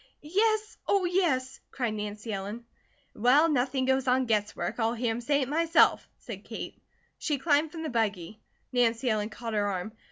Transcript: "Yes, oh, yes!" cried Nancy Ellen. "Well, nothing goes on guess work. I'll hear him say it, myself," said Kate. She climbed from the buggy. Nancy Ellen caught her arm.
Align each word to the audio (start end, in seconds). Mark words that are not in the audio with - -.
"Yes, 0.23 0.77
oh, 0.87 1.05
yes!" 1.05 1.59
cried 1.69 1.93
Nancy 1.93 2.33
Ellen. 2.33 2.65
"Well, 3.13 3.47
nothing 3.49 3.85
goes 3.85 4.07
on 4.07 4.25
guess 4.25 4.55
work. 4.55 4.79
I'll 4.79 4.95
hear 4.95 5.11
him 5.11 5.21
say 5.21 5.41
it, 5.41 5.47
myself," 5.47 6.09
said 6.17 6.43
Kate. 6.43 6.81
She 7.19 7.37
climbed 7.37 7.71
from 7.71 7.83
the 7.83 7.89
buggy. 7.89 8.39
Nancy 8.73 9.11
Ellen 9.11 9.29
caught 9.29 9.53
her 9.53 9.67
arm. 9.67 9.91